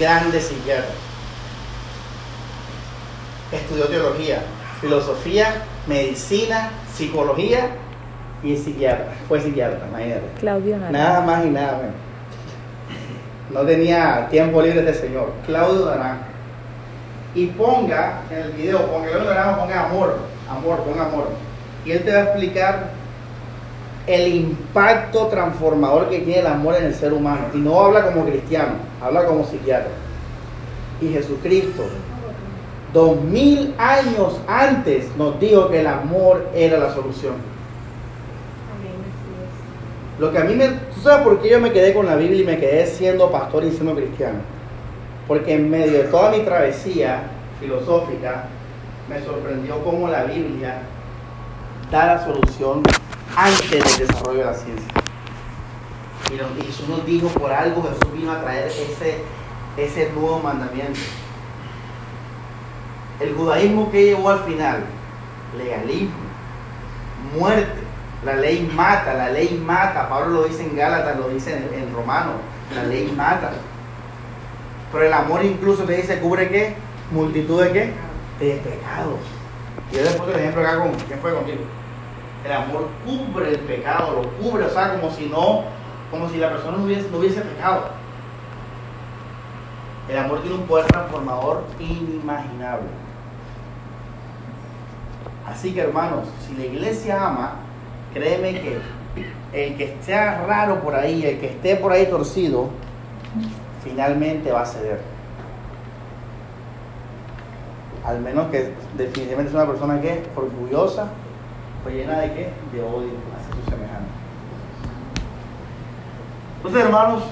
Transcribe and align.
grande 0.00 0.40
psiquiatra. 0.40 0.94
Estudió 3.52 3.86
teología, 3.86 4.42
filosofía, 4.80 5.62
medicina, 5.86 6.70
psicología 6.92 7.70
y 8.42 8.56
psiquiatra. 8.56 9.12
Fue 9.28 9.40
psiquiatra, 9.40 9.86
imagínate. 9.88 10.22
Claudio 10.40 10.78
Naranjo. 10.78 10.92
Nada 10.92 11.20
más 11.20 11.44
y 11.44 11.50
nada 11.50 11.72
menos. 11.76 11.94
No 13.50 13.60
tenía 13.62 14.28
tiempo 14.30 14.62
libre 14.62 14.80
este 14.80 15.06
señor, 15.06 15.32
Claudio 15.44 15.86
Naranjo. 15.86 16.24
Y 17.34 17.46
ponga 17.46 18.22
en 18.30 18.38
el 18.38 18.52
video, 18.52 18.90
ponga 18.90 19.08
Claudio 19.08 19.34
Naranjo, 19.34 19.60
ponga 19.60 19.84
amor, 19.84 20.18
amor, 20.48 20.78
ponga 20.80 21.04
amor. 21.04 21.28
Y 21.84 21.92
él 21.92 22.04
te 22.04 22.12
va 22.12 22.20
a 22.20 22.24
explicar 22.24 22.99
el 24.10 24.34
impacto 24.34 25.26
transformador 25.28 26.08
que 26.08 26.18
tiene 26.20 26.40
el 26.40 26.46
amor 26.46 26.76
en 26.76 26.84
el 26.84 26.94
ser 26.94 27.12
humano. 27.12 27.46
Y 27.54 27.58
no 27.58 27.80
habla 27.80 28.06
como 28.06 28.24
cristiano, 28.24 28.72
habla 29.00 29.24
como 29.24 29.44
psiquiatra. 29.44 29.92
Y 31.00 31.08
Jesucristo, 31.08 31.84
dos 32.92 33.20
mil 33.22 33.74
años 33.78 34.40
antes, 34.48 35.06
nos 35.16 35.38
dijo 35.38 35.68
que 35.68 35.80
el 35.80 35.86
amor 35.86 36.48
era 36.54 36.78
la 36.78 36.92
solución. 36.92 37.34
Lo 40.18 40.32
que 40.32 40.38
a 40.38 40.44
mí 40.44 40.54
me... 40.54 40.68
¿Tú 40.68 41.00
sabes 41.02 41.24
por 41.24 41.40
qué 41.40 41.48
yo 41.48 41.60
me 41.60 41.72
quedé 41.72 41.94
con 41.94 42.04
la 42.04 42.16
Biblia 42.16 42.42
y 42.42 42.44
me 42.44 42.58
quedé 42.58 42.86
siendo 42.86 43.30
pastor 43.30 43.64
y 43.64 43.70
siendo 43.70 43.94
cristiano? 43.94 44.40
Porque 45.26 45.54
en 45.54 45.70
medio 45.70 45.92
de 45.92 46.04
toda 46.04 46.30
mi 46.30 46.40
travesía 46.40 47.22
filosófica, 47.58 48.44
me 49.08 49.22
sorprendió 49.22 49.82
cómo 49.82 50.08
la 50.08 50.24
Biblia 50.24 50.82
da 51.90 52.14
la 52.14 52.24
solución 52.24 52.82
antes 53.36 53.98
del 53.98 54.08
desarrollo 54.08 54.38
de 54.38 54.44
la 54.44 54.54
ciencia. 54.54 54.88
Y, 56.30 56.62
Jesús 56.62 56.88
nos 56.88 57.04
dijo, 57.04 57.28
por 57.28 57.52
algo 57.52 57.82
Jesús 57.82 58.12
vino 58.12 58.30
a 58.32 58.40
traer 58.40 58.68
ese, 58.68 59.18
ese 59.76 60.12
nuevo 60.12 60.38
mandamiento. 60.38 61.00
El 63.18 63.34
judaísmo 63.34 63.90
que 63.90 64.04
llevó 64.04 64.30
al 64.30 64.44
final, 64.44 64.84
legalismo, 65.58 66.14
muerte, 67.36 67.80
la 68.24 68.36
ley 68.36 68.70
mata, 68.74 69.14
la 69.14 69.30
ley 69.30 69.60
mata. 69.64 70.08
Pablo 70.08 70.42
lo 70.42 70.44
dice 70.44 70.62
en 70.62 70.76
Gálatas, 70.76 71.18
lo 71.18 71.28
dice 71.28 71.56
en, 71.56 71.82
en 71.82 71.92
Romano, 71.92 72.32
la 72.74 72.84
ley 72.84 73.12
mata. 73.16 73.50
Pero 74.92 75.04
el 75.04 75.12
amor 75.12 75.44
incluso 75.44 75.84
te 75.84 75.96
dice, 75.96 76.20
¿cubre 76.20 76.48
qué? 76.48 76.74
Multitud 77.10 77.62
de 77.62 77.72
qué? 77.72 77.92
De 78.38 78.54
pecados. 78.56 79.18
Yo 79.92 80.02
después 80.02 80.30
el 80.30 80.40
ejemplo 80.40 80.62
acá 80.62 80.78
con, 80.78 80.92
¿quién 80.94 81.18
fue 81.18 81.34
contigo? 81.34 81.62
El 82.44 82.52
amor 82.52 82.88
cubre 83.04 83.50
el 83.50 83.58
pecado, 83.60 84.22
lo 84.22 84.30
cubre, 84.30 84.64
o 84.64 84.70
sea, 84.70 84.98
como 84.98 85.10
si 85.12 85.26
no, 85.26 85.62
como 86.10 86.28
si 86.28 86.38
la 86.38 86.50
persona 86.50 86.78
no 86.78 86.84
hubiese, 86.84 87.10
no 87.10 87.18
hubiese 87.18 87.42
pecado. 87.42 87.82
El 90.08 90.18
amor 90.18 90.40
tiene 90.40 90.56
un 90.56 90.62
poder 90.62 90.86
transformador 90.86 91.64
inimaginable. 91.78 92.88
Así 95.46 95.72
que 95.72 95.82
hermanos, 95.82 96.26
si 96.46 96.54
la 96.54 96.64
iglesia 96.64 97.26
ama, 97.26 97.56
créeme 98.14 98.60
que 98.60 98.78
el 99.52 99.76
que 99.76 99.84
esté 99.84 100.14
raro 100.14 100.80
por 100.80 100.94
ahí, 100.94 101.24
el 101.24 101.38
que 101.38 101.46
esté 101.46 101.76
por 101.76 101.92
ahí 101.92 102.06
torcido, 102.06 102.70
finalmente 103.84 104.50
va 104.50 104.62
a 104.62 104.66
ceder. 104.66 105.00
Al 108.04 108.20
menos 108.20 108.50
que 108.50 108.72
definitivamente 108.96 109.50
es 109.50 109.54
una 109.54 109.66
persona 109.66 110.00
que 110.00 110.12
es 110.12 110.20
orgullosa, 110.34 111.08
pues 111.82 111.94
llena 111.94 112.18
de 112.20 112.32
qué? 112.32 112.52
De 112.72 112.82
odio 112.82 113.12
hacia 113.36 113.54
sus 113.54 113.64
semejantes. 113.64 114.12
Entonces, 116.56 116.84
hermanos, 116.84 117.22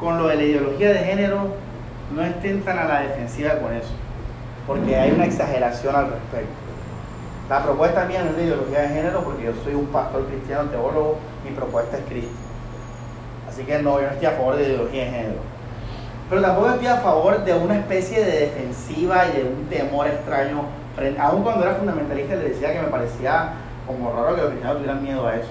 con 0.00 0.18
lo 0.18 0.28
de 0.28 0.36
la 0.36 0.42
ideología 0.42 0.90
de 0.90 0.98
género, 0.98 1.54
no 2.14 2.22
estén 2.22 2.62
tan 2.62 2.78
a 2.78 2.84
la 2.84 3.00
defensiva 3.02 3.54
con 3.58 3.72
eso, 3.72 3.92
porque 4.66 4.96
hay 4.96 5.12
una 5.12 5.26
exageración 5.26 5.94
al 5.94 6.10
respecto. 6.10 6.54
La 7.48 7.62
propuesta 7.62 8.04
mía 8.04 8.22
no 8.24 8.30
es 8.30 8.36
de 8.36 8.44
ideología 8.44 8.80
de 8.80 8.88
género, 8.88 9.24
porque 9.24 9.44
yo 9.44 9.52
soy 9.62 9.74
un 9.74 9.86
pastor 9.86 10.26
cristiano, 10.26 10.70
teólogo, 10.70 11.18
mi 11.44 11.50
propuesta 11.50 11.98
es 11.98 12.04
Cristo. 12.04 12.30
Así 13.48 13.64
que 13.64 13.80
no, 13.82 14.00
yo 14.00 14.06
no 14.06 14.12
estoy 14.12 14.26
a 14.26 14.32
favor 14.32 14.56
de 14.56 14.62
ideología 14.68 15.04
de 15.04 15.10
género. 15.10 15.40
Pero 16.28 16.42
tampoco 16.42 16.70
estoy 16.70 16.86
a 16.86 16.96
favor 16.98 17.44
de 17.44 17.52
una 17.52 17.76
especie 17.76 18.24
de 18.24 18.40
defensiva 18.40 19.26
y 19.26 19.38
de 19.38 19.44
un 19.44 19.66
temor 19.66 20.06
extraño. 20.06 20.62
Aún 21.18 21.42
cuando 21.42 21.64
era 21.64 21.74
fundamentalista 21.74 22.34
le 22.34 22.50
decía 22.50 22.72
que 22.72 22.80
me 22.80 22.88
parecía 22.88 23.52
como 23.86 24.12
raro 24.12 24.34
que 24.34 24.42
los 24.42 24.50
cristianos 24.50 24.78
tuvieran 24.78 25.02
miedo 25.02 25.26
a 25.26 25.36
eso. 25.36 25.50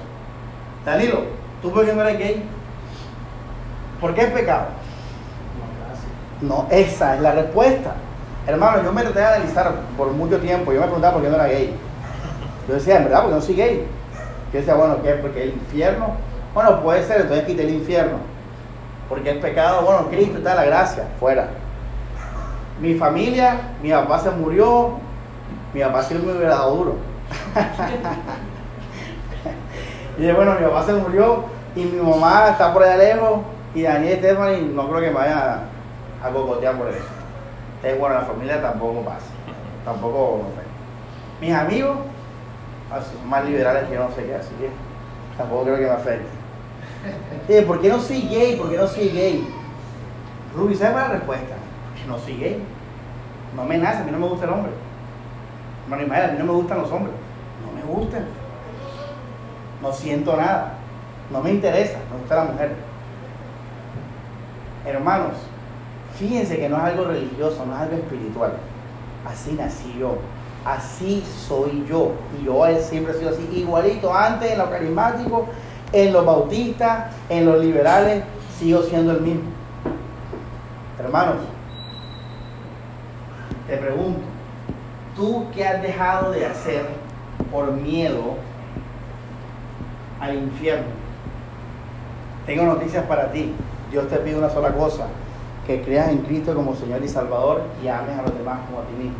Danilo, 0.86 1.24
¿tú 1.62 1.72
por 1.72 1.86
qué 1.86 1.94
no 1.94 2.02
eres 2.02 2.20
gay? 2.20 2.44
¿Por 4.00 4.14
qué 4.14 4.22
es 4.22 4.32
pecado? 4.32 4.68
No, 6.42 6.68
esa 6.70 7.16
es 7.16 7.22
la 7.22 7.34
respuesta. 7.34 7.96
Hermano, 8.48 8.84
yo 8.84 8.94
me 8.94 9.02
traté 9.02 9.20
de 9.20 9.26
analizar 9.26 9.74
por 9.98 10.12
mucho 10.12 10.40
tiempo. 10.40 10.72
Yo 10.72 10.80
me 10.80 10.86
preguntaba 10.86 11.14
por 11.14 11.24
qué 11.24 11.30
no 11.30 11.36
era 11.36 11.48
gay. 11.48 11.76
Yo 12.68 12.76
decía, 12.76 12.98
en 12.98 13.04
verdad, 13.06 13.22
porque 13.22 13.36
no 13.36 13.42
soy 13.42 13.56
gay. 13.56 13.88
Yo 14.54 14.60
decía, 14.60 14.76
bueno, 14.76 15.02
¿qué? 15.04 15.12
Porque 15.14 15.44
el 15.44 15.50
infierno. 15.50 16.14
Bueno, 16.54 16.82
puede 16.82 17.04
ser, 17.04 17.22
entonces 17.22 17.46
quité 17.46 17.64
el 17.64 17.76
infierno. 17.76 18.18
Porque 19.10 19.32
el 19.32 19.40
pecado, 19.40 19.82
bueno, 19.82 20.08
Cristo 20.10 20.38
está 20.38 20.56
la 20.56 20.66
gracia, 20.66 21.04
fuera. 21.20 21.50
Mi 22.80 22.96
familia, 22.96 23.58
mi 23.84 23.92
papá 23.92 24.20
se 24.20 24.32
murió, 24.32 24.94
mi 25.74 25.82
papá 25.82 26.04
sí 26.04 26.16
me 26.16 26.32
hubiera 26.32 26.56
dado 26.56 26.76
duro. 26.76 26.96
y 30.18 30.22
dije, 30.22 30.34
bueno, 30.34 30.56
mi 30.60 30.66
papá 30.66 30.84
se 30.84 30.94
murió 30.94 31.46
y 31.76 31.86
mi 31.86 32.02
mamá 32.02 32.50
está 32.50 32.74
por 32.74 32.84
allá 32.84 32.98
lejos 32.98 33.42
y 33.74 33.84
Daniel 33.84 34.14
y 34.14 34.18
Stephanie 34.18 34.62
no 34.62 34.90
creo 34.90 35.02
que 35.02 35.08
me 35.08 35.14
vayan 35.14 35.38
a, 35.38 35.64
a 36.24 36.30
cocotear 36.32 36.76
por 36.76 36.88
eso. 36.90 36.98
Entonces, 37.76 38.00
bueno, 38.00 38.16
la 38.16 38.22
familia 38.22 38.62
tampoco 38.62 39.02
pasa, 39.02 39.28
tampoco. 39.86 40.42
Mis 41.40 41.54
amigos 41.54 41.98
ah, 42.92 43.00
más 43.26 43.46
liberales 43.46 43.86
que 43.88 43.94
yo 43.94 44.04
no 44.04 44.14
sé 44.14 44.26
qué, 44.26 44.36
así 44.36 44.54
que 44.60 44.70
tampoco 45.38 45.64
creo 45.64 45.78
que 45.78 45.84
me 45.84 45.90
afecte. 45.90 46.28
Eh, 47.48 47.62
¿Por 47.62 47.80
qué 47.80 47.90
no 47.90 48.00
soy 48.00 48.22
gay? 48.28 48.58
¿Por 48.58 48.70
qué 48.70 48.78
no 48.78 48.88
soy 48.88 49.10
gay? 49.10 49.48
Ruby, 50.56 50.76
¿sabes 50.76 50.96
la 50.96 51.08
respuesta? 51.08 51.56
No 52.08 52.18
soy 52.18 52.38
gay. 52.38 52.62
No 53.56 53.64
me 53.64 53.78
nace, 53.78 54.00
a 54.00 54.04
mí 54.04 54.12
no 54.12 54.20
me 54.20 54.28
gusta 54.28 54.46
el 54.46 54.52
hombre. 54.52 54.72
Hermano 55.90 56.04
Ismael, 56.04 56.30
a 56.30 56.34
mí 56.34 56.38
no 56.38 56.46
me 56.46 56.52
gustan 56.52 56.78
los 56.78 56.92
hombres. 56.92 57.16
No 57.66 57.72
me 57.72 58.00
gustan. 58.00 58.26
No 59.82 59.92
siento 59.92 60.38
nada. 60.38 60.74
No 61.32 61.42
me 61.42 61.50
interesa. 61.50 61.98
Me 62.12 62.20
gusta 62.20 62.36
la 62.36 62.44
mujer. 62.52 62.76
Hermanos, 64.86 65.34
fíjense 66.16 66.60
que 66.60 66.70
no 66.70 66.78
es 66.78 66.84
algo 66.84 67.06
religioso, 67.06 67.66
no 67.66 67.74
es 67.74 67.82
algo 67.82 67.96
espiritual. 67.96 68.54
Así 69.28 69.54
nací 69.54 69.98
yo. 70.00 70.20
Así 70.64 71.24
soy 71.48 71.84
yo. 71.90 72.12
Y 72.40 72.46
yo 72.46 72.64
siempre 72.82 73.16
he 73.16 73.18
sido 73.18 73.32
así. 73.32 73.50
Igualito 73.52 74.14
antes 74.14 74.52
en 74.52 74.60
los 74.60 74.70
carismáticos, 74.70 75.46
en 75.92 76.14
los 76.14 76.24
bautistas, 76.24 77.16
en 77.30 77.48
los 77.48 77.66
liberales, 77.66 78.24
sigo 78.60 78.84
siendo 78.84 79.14
el 79.14 79.22
mismo. 79.22 79.50
Hermanos, 81.00 81.38
te 83.68 83.76
pregunto, 83.78 84.29
¿tú 85.20 85.48
qué 85.54 85.68
has 85.68 85.82
dejado 85.82 86.32
de 86.32 86.46
hacer 86.46 86.86
por 87.52 87.74
miedo 87.74 88.36
al 90.22 90.36
infierno? 90.36 90.88
Tengo 92.46 92.64
noticias 92.64 93.06
para 93.06 93.30
ti. 93.30 93.54
Dios 93.92 94.08
te 94.08 94.16
pide 94.18 94.38
una 94.38 94.50
sola 94.50 94.74
cosa, 94.74 95.08
que 95.68 95.82
creas 95.82 96.08
en 96.10 96.20
Cristo 96.20 96.56
como 96.56 96.74
Señor 96.74 97.04
y 97.04 97.10
Salvador 97.10 97.64
y 97.84 97.90
ames 97.90 98.18
a 98.18 98.22
los 98.22 98.38
demás 98.38 98.60
como 98.66 98.80
a 98.80 98.86
ti 98.86 98.94
mismo. 98.94 99.18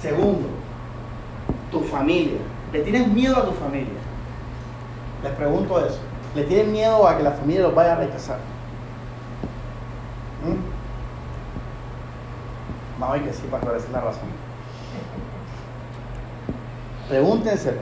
Segundo, 0.00 0.48
tu 1.70 1.80
familia. 1.80 2.38
¿Le 2.72 2.80
tienes 2.80 3.06
miedo 3.08 3.36
a 3.36 3.44
tu 3.44 3.52
familia? 3.52 4.00
Les 5.22 5.32
pregunto 5.32 5.84
eso. 5.84 5.98
¿Le 6.34 6.44
tienes 6.44 6.68
miedo 6.68 7.06
a 7.06 7.16
que 7.18 7.22
la 7.22 7.32
familia 7.32 7.64
los 7.64 7.74
vaya 7.74 7.92
a 7.92 7.96
rechazar? 7.96 8.38
Vamos 12.98 13.20
ver 13.20 13.28
que 13.28 13.32
sí, 13.32 13.42
para 13.50 13.58
esclarecer 13.58 13.90
la 13.90 14.00
razón. 14.00 14.28
Pregúntenselo. 17.08 17.80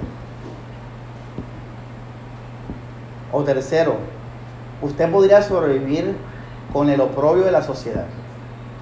O 3.31 3.43
tercero, 3.44 3.97
usted 4.82 5.11
podría 5.11 5.43
sobrevivir 5.43 6.17
con 6.73 6.91
el 6.91 7.00
oprobio 7.00 7.44
de 7.44 7.53
la 7.53 7.62
sociedad. 7.62 8.06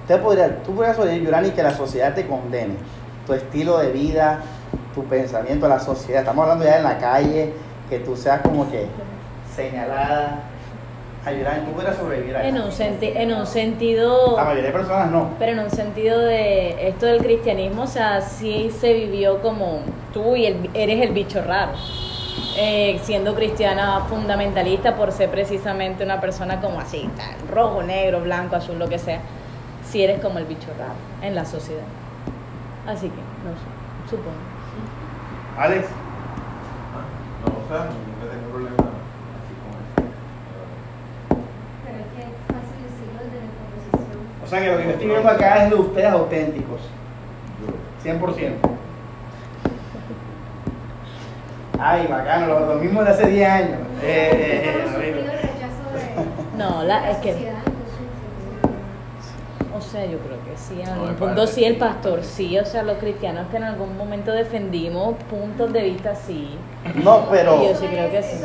Usted 0.01 0.21
podría, 0.21 0.63
tú 0.63 0.75
podrías 0.75 0.95
sobrevivir, 0.95 1.25
Yurani, 1.25 1.51
que 1.51 1.63
la 1.63 1.71
sociedad 1.71 2.13
te 2.13 2.27
condene. 2.27 2.75
Tu 3.25 3.33
estilo 3.33 3.77
de 3.77 3.91
vida, 3.91 4.39
tu 4.93 5.05
pensamiento, 5.05 5.67
la 5.67 5.79
sociedad. 5.79 6.21
Estamos 6.21 6.43
hablando 6.43 6.65
ya 6.65 6.77
en 6.77 6.83
la 6.83 6.97
calle, 6.97 7.53
que 7.89 7.99
tú 7.99 8.15
seas 8.15 8.41
como 8.41 8.69
que 8.69 8.87
señalada. 9.55 10.50
Ay, 11.23 11.37
Yurani, 11.37 11.65
tú 11.65 11.71
podrías 11.73 11.95
sobrevivir 11.97 12.35
a 12.35 12.47
En 12.47 12.55
eso. 12.55 12.65
un, 12.65 12.71
senti- 12.71 13.11
en 13.15 13.31
un 13.33 13.45
sentido, 13.45 14.35
La 14.37 14.43
mayoría 14.43 14.63
de 14.67 14.71
personas 14.71 15.11
no. 15.11 15.35
pero 15.37 15.51
en 15.51 15.59
un 15.59 15.69
sentido 15.69 16.19
de 16.19 16.87
esto 16.89 17.05
del 17.05 17.19
cristianismo, 17.21 17.83
o 17.83 17.87
sea, 17.87 18.21
sí 18.21 18.71
se 18.71 18.93
vivió 18.93 19.39
como 19.41 19.81
tú 20.13 20.35
y 20.35 20.47
el- 20.47 20.69
eres 20.73 21.01
el 21.01 21.13
bicho 21.13 21.41
raro. 21.43 21.73
eh, 22.57 22.99
siendo 23.03 23.33
cristiana 23.33 24.01
fundamentalista 24.09 24.95
por 24.97 25.11
ser 25.13 25.29
precisamente 25.29 26.03
una 26.03 26.19
persona 26.19 26.59
como 26.59 26.79
así, 26.81 27.09
tal, 27.15 27.47
rojo, 27.49 27.81
negro, 27.81 28.19
blanco, 28.21 28.57
azul, 28.57 28.77
lo 28.77 28.89
que 28.89 28.99
sea, 28.99 29.19
si 29.89 30.03
eres 30.03 30.19
como 30.19 30.37
el 30.37 30.45
bicho 30.45 30.67
raro 30.77 30.93
en 31.21 31.33
la 31.35 31.45
sociedad. 31.45 31.83
Así 32.87 33.07
que, 33.07 33.21
no 33.45 33.53
sé, 33.55 34.09
supongo. 34.09 34.35
Alex, 35.57 35.85
Ah, 36.93 37.05
No, 37.45 37.53
o 37.55 37.67
sea, 37.69 37.85
nunca 37.87 38.31
tengo 38.31 38.51
problema 38.51 38.75
así 38.75 39.53
con 39.63 39.71
eso. 39.79 40.11
Pero 41.85 41.97
es 42.03 42.07
que 42.11 42.21
es 42.21 42.35
fácil 42.51 42.79
decirlo 42.83 43.19
desde 43.23 43.39
la 43.47 43.51
composición. 43.59 44.19
o 44.27 44.31
sea 44.51 44.59
que 44.61 44.71
lo 44.71 44.77
que 44.77 44.83
yo 44.83 44.89
estoy 44.91 45.07
viendo 45.07 45.29
acá 45.29 45.63
es 45.63 45.69
de 45.69 45.75
ustedes 45.75 46.11
auténticos, 46.11 46.81
Yo, 48.03 48.11
100%. 48.11 48.51
Ay, 51.79 52.05
bacano, 52.07 52.47
lo, 52.47 52.73
lo 52.73 52.75
mismo 52.75 53.03
de 53.03 53.09
hace 53.09 53.27
10 53.27 53.49
años. 53.49 53.79
Eh, 54.03 54.29
eh, 54.33 54.85
eh, 55.01 55.25
No, 56.57 56.83
la, 56.83 57.09
es 57.11 57.17
que, 57.17 57.31
o 59.73 59.81
sea, 59.81 60.05
yo 60.05 60.19
creo 60.19 60.37
que 60.43 60.57
sí, 60.57 60.81
en 60.81 60.85
No, 60.87 60.93
algún 60.93 61.15
punto 61.15 61.47
sí, 61.47 61.63
el 61.63 61.77
pastor 61.77 62.23
sí, 62.23 62.59
o 62.59 62.65
sea, 62.65 62.83
los 62.83 62.97
cristianos 62.97 63.47
que 63.49 63.57
en 63.57 63.63
algún 63.63 63.97
momento 63.97 64.31
defendimos 64.31 65.15
puntos 65.29 65.71
de 65.73 65.81
vista 65.83 66.13
sí. 66.13 66.57
No, 67.03 67.25
pero 67.31 67.63
Yo 67.63 67.75
sí 67.75 67.87
creo 67.87 68.11
que 68.11 68.21
sí. 68.21 68.43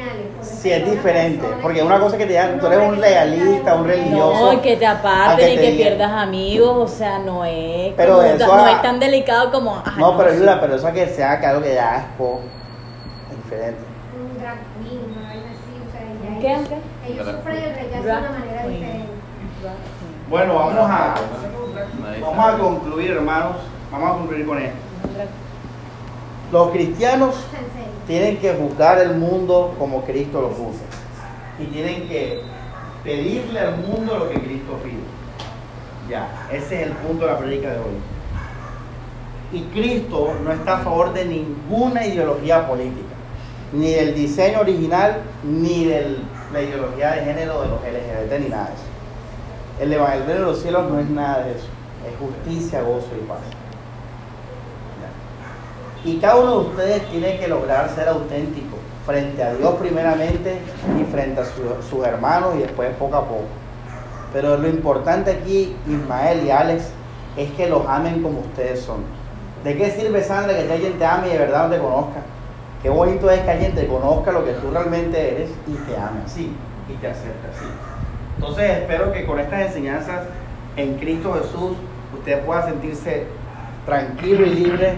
Es 0.00 0.06
pañales. 0.06 0.26
por 0.36 0.44
sí 0.44 0.72
es 0.72 0.90
diferente, 0.90 1.38
persona 1.38 1.62
porque 1.62 1.78
que 1.80 1.84
una 1.84 2.00
cosa 2.00 2.16
que 2.18 2.24
te 2.24 2.30
digan, 2.32 2.58
tú 2.60 2.66
eres 2.66 2.78
no 2.78 2.88
un 2.88 2.94
que 2.94 3.00
legalista, 3.00 3.74
un 3.74 3.86
religioso. 3.86 4.52
No, 4.52 4.62
que 4.62 4.76
te 4.76 4.86
aparten 4.86 5.30
aunque 5.30 5.52
y 5.52 5.56
te 5.56 5.60
que 5.62 5.70
digan- 5.72 5.76
pierdas 5.88 6.12
amigos, 6.12 6.76
o 6.92 6.96
sea, 6.96 7.18
no 7.18 7.44
es, 7.44 7.92
Pero 7.96 8.14
como- 8.16 8.26
eso 8.26 8.46
no 8.46 8.64
a- 8.64 8.72
es 8.72 8.82
tan 8.82 9.00
delicado 9.00 9.50
como... 9.52 9.76
ah, 9.84 9.94
No, 9.98 10.16
pero 10.16 10.30
sí. 10.32 10.38
Yula, 10.38 10.60
pero 10.60 10.74
eso 10.76 10.86
a 10.88 10.92
que 10.92 11.06
sea 11.08 11.38
que 11.40 11.46
algo 11.46 11.62
que 11.62 11.74
da 11.74 11.94
asco 11.96 12.40
es 13.30 13.36
diferente. 13.44 13.80
Un 14.14 14.38
drag 14.40 14.58
queen, 14.82 15.00
una 15.16 15.28
vaina 15.28 15.50
así, 15.50 15.72
o 15.86 15.92
sea, 15.92 16.34
ya 16.34 16.40
¿Qué, 16.40 16.52
ellos, 16.54 16.68
qué? 16.68 17.12
ellos 17.12 17.26
sufren 17.36 17.56
el 17.56 17.74
rechazo 17.74 18.02
de 18.04 18.10
una 18.12 18.30
manera 18.30 18.62
queen. 18.62 18.74
diferente. 18.74 19.06
Bueno, 20.28 20.54
vamos 20.54 20.90
a, 20.90 21.14
vamos 22.20 22.54
a 22.54 22.58
concluir, 22.58 23.10
hermanos. 23.10 23.56
Vamos 23.92 24.08
a 24.10 24.12
concluir 24.18 24.46
con 24.46 24.58
esto. 24.58 24.76
Los 26.52 26.70
cristianos 26.72 27.36
tienen 28.08 28.38
que 28.38 28.52
juzgar 28.54 28.98
el 28.98 29.14
mundo 29.14 29.74
como 29.78 30.02
Cristo 30.02 30.40
lo 30.40 30.48
juzga. 30.48 30.84
Y 31.60 31.66
tienen 31.66 32.08
que 32.08 32.40
pedirle 33.04 33.60
al 33.60 33.76
mundo 33.78 34.18
lo 34.18 34.28
que 34.28 34.40
Cristo 34.40 34.78
pide. 34.82 34.98
Ya, 36.08 36.48
ese 36.50 36.82
es 36.82 36.86
el 36.88 36.92
punto 36.94 37.24
de 37.24 37.32
la 37.32 37.38
predica 37.38 37.70
de 37.70 37.78
hoy. 37.78 37.94
Y 39.52 39.62
Cristo 39.72 40.34
no 40.44 40.52
está 40.52 40.78
a 40.78 40.80
favor 40.80 41.12
de 41.12 41.24
ninguna 41.24 42.04
ideología 42.04 42.66
política, 42.66 43.14
ni 43.72 43.90
del 43.90 44.14
diseño 44.14 44.60
original, 44.60 45.22
ni 45.44 45.84
de 45.84 46.16
la 46.52 46.62
ideología 46.62 47.12
de 47.12 47.24
género 47.24 47.62
de 47.62 47.68
los 47.68 47.80
LGBT, 47.80 48.40
ni 48.40 48.48
nada 48.48 48.66
de 48.66 48.74
eso. 48.74 48.82
El 49.80 49.92
Evangelio 49.92 50.34
de 50.34 50.40
los 50.40 50.60
cielos 50.60 50.90
no 50.90 50.98
es 50.98 51.08
nada 51.08 51.44
de 51.44 51.52
eso, 51.52 51.68
es 52.08 52.18
justicia, 52.18 52.82
gozo 52.82 53.08
y 53.16 53.26
paz. 53.26 53.38
Y 56.04 56.16
cada 56.18 56.36
uno 56.36 56.60
de 56.60 56.66
ustedes 56.68 57.02
tiene 57.10 57.38
que 57.38 57.48
lograr 57.48 57.88
ser 57.90 58.08
auténtico 58.08 58.76
frente 59.06 59.42
a 59.42 59.54
Dios 59.54 59.74
primeramente 59.74 60.58
y 60.98 61.04
frente 61.04 61.40
a 61.40 61.44
su- 61.44 61.82
sus 61.88 62.06
hermanos 62.06 62.54
y 62.56 62.60
después 62.60 62.90
poco 62.98 63.16
a 63.16 63.24
poco. 63.24 63.44
Pero 64.32 64.56
lo 64.56 64.68
importante 64.68 65.30
aquí, 65.32 65.76
Ismael 65.86 66.44
y 66.46 66.50
Alex, 66.50 66.84
es 67.36 67.50
que 67.52 67.68
los 67.68 67.86
amen 67.86 68.22
como 68.22 68.40
ustedes 68.40 68.80
son. 68.80 68.98
¿De 69.64 69.76
qué 69.76 69.90
sirve, 69.90 70.22
Sandra, 70.22 70.54
que 70.56 70.72
alguien 70.72 70.98
te 70.98 71.04
ame 71.04 71.28
y 71.28 71.32
de 71.32 71.38
verdad 71.38 71.68
no 71.68 71.74
te 71.74 71.80
conozca? 71.80 72.20
Qué 72.82 72.88
bonito 72.88 73.30
es 73.30 73.40
que 73.40 73.50
alguien 73.50 73.74
te 73.74 73.86
conozca 73.86 74.32
lo 74.32 74.44
que 74.44 74.52
tú 74.52 74.70
realmente 74.70 75.34
eres 75.34 75.50
y 75.66 75.72
te 75.72 75.96
ame 75.96 76.20
así 76.24 76.52
y 76.88 76.92
te 76.94 77.08
acepte 77.08 77.48
así. 77.54 77.66
Entonces 78.36 78.70
espero 78.70 79.12
que 79.12 79.26
con 79.26 79.38
estas 79.38 79.60
enseñanzas 79.66 80.20
en 80.76 80.94
Cristo 80.96 81.34
Jesús 81.34 81.76
usted 82.16 82.40
pueda 82.44 82.64
sentirse 82.66 83.26
tranquilo 83.84 84.46
y 84.46 84.50
libre 84.50 84.94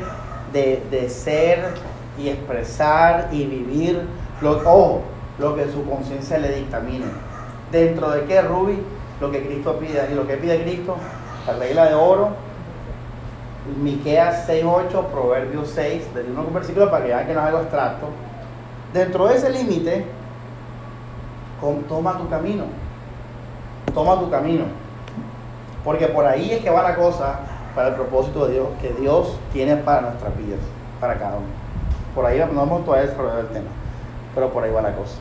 de, 0.53 0.83
de 0.91 1.09
ser 1.09 1.75
y 2.19 2.29
expresar 2.29 3.29
y 3.33 3.47
vivir 3.47 4.03
lo, 4.41 5.03
lo 5.39 5.57
que 5.57 5.71
su 5.71 5.85
conciencia 5.89 6.39
le 6.39 6.55
dictamine. 6.55 7.07
¿Dentro 7.71 8.11
de 8.11 8.25
qué, 8.25 8.43
Ruby? 8.43 8.83
Lo 9.21 9.31
que 9.31 9.45
Cristo 9.45 9.79
pide. 9.79 10.09
Y 10.11 10.15
lo 10.15 10.27
que 10.27 10.37
pide 10.37 10.63
Cristo, 10.63 10.97
la 11.47 11.55
regla 11.55 11.87
de 11.87 11.95
oro, 11.95 12.31
Miqueas 13.81 14.49
6.8, 14.49 15.07
Proverbios 15.07 15.71
6, 15.71 16.09
le 16.15 16.23
digo 16.25 16.43
un 16.43 16.53
versículo 16.53 16.91
para 16.91 17.05
que 17.05 17.11
vean 17.11 17.27
que 17.27 17.35
no 17.35 17.41
es 17.41 17.47
algo 17.47 17.59
abstracto. 17.59 18.09
Dentro 18.93 19.29
de 19.29 19.37
ese 19.37 19.51
límite, 19.51 20.05
toma 21.89 22.19
tu 22.19 22.29
camino. 22.29 22.65
Toma 23.95 24.19
tu 24.19 24.29
camino. 24.31 24.65
Porque 25.85 26.09
por 26.09 26.27
ahí 26.27 26.53
es 26.53 26.61
que 26.61 26.71
va 26.71 26.83
la 26.83 26.97
cosa 26.97 27.41
para 27.75 27.89
el 27.89 27.95
propósito 27.95 28.47
de 28.47 28.55
Dios, 28.55 28.69
que 28.81 28.93
Dios 28.93 29.39
tiene 29.53 29.77
para 29.77 30.03
nuestras 30.03 30.37
vidas, 30.37 30.61
para 31.01 31.19
cada 31.19 31.37
uno. 31.37 31.47
Por 32.15 32.27
ahí 32.27 32.43
no 32.53 32.63
hemos 32.63 32.85
todavía 32.85 33.09
desarrollado 33.09 33.41
el 33.41 33.49
tema, 33.49 33.71
pero 34.35 34.51
por 34.51 34.65
ahí 34.65 34.71
va 34.71 34.83
la 34.83 34.95
cosa. 34.95 35.17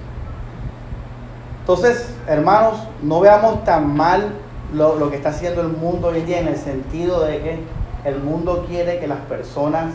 Entonces, 1.61 2.13
hermanos, 2.27 2.75
no 3.01 3.19
veamos 3.19 3.63
tan 3.63 3.95
mal 3.95 4.33
lo, 4.73 4.95
lo 4.95 5.09
que 5.09 5.17
está 5.17 5.29
haciendo 5.29 5.61
el 5.61 5.69
mundo 5.69 6.07
hoy 6.07 6.21
día 6.21 6.39
en 6.39 6.47
el 6.47 6.57
sentido 6.57 7.23
de 7.23 7.39
que 7.39 7.59
el 8.03 8.19
mundo 8.19 8.65
quiere 8.67 8.99
que 8.99 9.07
las 9.07 9.19
personas 9.19 9.93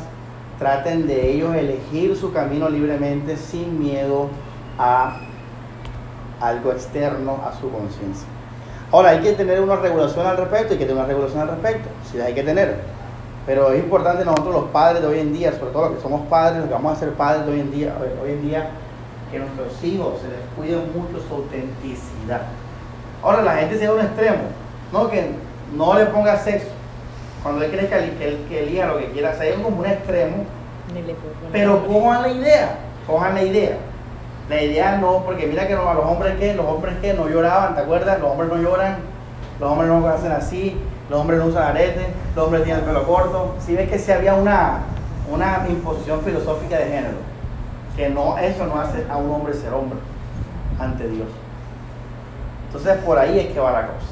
traten 0.59 1.07
de 1.07 1.33
ellos 1.33 1.55
elegir 1.55 2.17
su 2.17 2.33
camino 2.33 2.69
libremente 2.69 3.37
sin 3.37 3.79
miedo 3.79 4.29
a 4.79 5.19
algo 6.41 6.73
externo 6.73 7.41
a 7.47 7.53
su 7.59 7.71
conciencia. 7.71 8.29
Ahora, 8.93 9.11
hay 9.11 9.21
que 9.21 9.33
tener 9.33 9.61
una 9.61 9.77
regulación 9.77 10.27
al 10.27 10.37
respecto, 10.37 10.73
hay 10.73 10.79
que 10.79 10.85
tener 10.87 10.97
una 10.97 11.07
regulación 11.07 11.41
al 11.41 11.49
respecto, 11.49 11.89
sí 12.11 12.21
hay 12.21 12.35
que 12.35 12.43
tener. 12.43 12.77
Pero 13.47 13.73
es 13.73 13.79
importante 13.83 14.25
nosotros 14.25 14.55
los 14.55 14.65
padres 14.71 15.03
de 15.03 15.09
hoy 15.09 15.21
en 15.21 15.33
día, 15.33 15.53
sobre 15.53 15.73
todo 15.73 15.89
los 15.89 15.97
que 15.97 16.03
somos 16.03 16.27
padres, 16.29 16.59
los 16.59 16.69
que 16.69 16.75
vamos 16.75 16.97
a 16.97 17.01
ser 17.01 17.13
padres 17.13 17.47
de 17.47 17.53
hoy 17.53 17.61
en 17.61 17.71
día, 17.71 17.95
hoy 18.23 18.33
en 18.33 18.43
día, 18.43 18.71
que 19.31 19.39
nuestros 19.39 19.83
hijos 19.85 20.21
se 20.21 20.29
les 20.29 20.39
cuide 20.57 20.77
mucho 20.95 21.25
su 21.27 21.35
autenticidad. 21.35 22.43
Ahora 23.23 23.43
la 23.43 23.57
gente 23.57 23.79
se 23.79 23.87
va 23.87 23.95
a 23.95 23.97
un 23.97 24.05
extremo, 24.05 24.39
no 24.93 25.09
que 25.09 25.31
no 25.75 25.99
le 25.99 26.07
ponga 26.07 26.37
sexo, 26.39 26.69
cuando 27.43 27.65
él 27.65 27.71
crezca 27.71 27.99
que 27.99 28.29
él 28.29 28.45
que 28.49 28.63
elija 28.65 28.87
lo 28.87 28.99
que 28.99 29.11
quiera 29.11 29.33
es 29.33 29.55
como 29.57 29.79
un 29.79 29.87
extremo, 29.87 30.45
pero 31.53 31.87
cojan 31.87 32.23
la 32.23 32.29
idea, 32.29 32.79
cojan 33.07 33.35
la 33.35 33.43
idea. 33.43 33.77
La 34.49 34.63
idea 34.63 34.97
no, 34.99 35.25
porque 35.25 35.47
mira 35.47 35.67
que 35.67 35.75
no, 35.75 35.89
a 35.89 35.95
los 35.95 36.05
hombres 36.05 36.37
que, 36.39 36.55
los 36.55 36.67
hombres 36.67 36.97
que 37.01 37.15
no 37.15 37.29
lloraban, 37.29 37.75
¿te 37.75 37.81
acuerdas? 37.81 38.21
Los 38.21 38.31
hombres 38.31 38.51
no 38.51 38.57
lloran, 38.57 38.99
los 39.59 39.71
hombres 39.71 39.89
no 39.91 40.07
hacen 40.07 40.33
así, 40.33 40.77
los 41.11 41.21
hombres 41.21 41.41
no 41.41 41.47
usan 41.47 41.65
aretes, 41.65 42.07
los 42.35 42.45
hombres 42.45 42.63
tienen 42.63 42.83
el 42.83 42.89
pelo 42.89 43.07
corto. 43.07 43.57
Si 43.59 43.75
ves 43.75 43.89
que 43.89 43.99
si 43.99 44.13
había 44.13 44.35
una, 44.35 44.83
una 45.33 45.67
imposición 45.69 46.21
filosófica 46.21 46.79
de 46.79 46.85
género, 46.85 47.17
que 47.97 48.09
no, 48.09 48.39
eso 48.39 48.67
no 48.67 48.81
hace 48.81 49.05
a 49.11 49.17
un 49.17 49.31
hombre 49.33 49.55
ser 49.55 49.73
hombre 49.73 49.99
ante 50.79 51.09
Dios. 51.09 51.29
Entonces 52.67 52.99
por 53.05 53.19
ahí 53.19 53.41
es 53.41 53.47
que 53.53 53.59
va 53.59 53.73
la 53.73 53.87
cosa. 53.87 54.07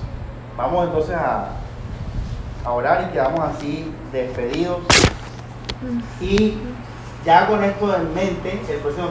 Vamos 0.57 0.87
entonces 0.87 1.15
a, 1.15 1.49
a 2.65 2.73
orar 2.73 3.07
y 3.09 3.13
quedamos 3.13 3.41
así 3.41 3.93
despedidos. 4.11 4.79
Y 6.21 6.57
ya 7.25 7.47
con 7.47 7.63
esto 7.63 7.95
en 7.95 8.15
mente, 8.15 8.61
el 8.69 8.79
próximo 8.79 9.09